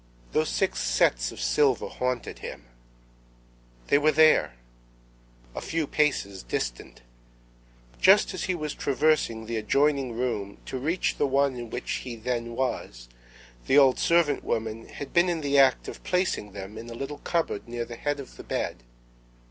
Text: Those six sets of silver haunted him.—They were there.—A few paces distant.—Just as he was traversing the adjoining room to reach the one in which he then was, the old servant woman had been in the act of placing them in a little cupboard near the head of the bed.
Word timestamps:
Those 0.31 0.49
six 0.49 0.79
sets 0.79 1.31
of 1.31 1.39
silver 1.39 1.87
haunted 1.87 2.39
him.—They 2.39 3.99
were 3.99 4.11
there.—A 4.11 5.61
few 5.61 5.85
paces 5.85 6.41
distant.—Just 6.41 8.33
as 8.33 8.45
he 8.45 8.55
was 8.55 8.73
traversing 8.73 9.45
the 9.45 9.57
adjoining 9.57 10.13
room 10.13 10.57
to 10.65 10.79
reach 10.79 11.17
the 11.19 11.27
one 11.27 11.55
in 11.55 11.69
which 11.69 11.91
he 12.01 12.15
then 12.15 12.55
was, 12.55 13.09
the 13.67 13.77
old 13.77 13.99
servant 13.99 14.43
woman 14.43 14.87
had 14.87 15.13
been 15.13 15.29
in 15.29 15.41
the 15.41 15.59
act 15.59 15.87
of 15.87 16.03
placing 16.03 16.53
them 16.53 16.79
in 16.79 16.89
a 16.89 16.95
little 16.95 17.19
cupboard 17.19 17.67
near 17.67 17.85
the 17.85 17.95
head 17.95 18.19
of 18.19 18.37
the 18.37 18.43
bed. 18.43 18.77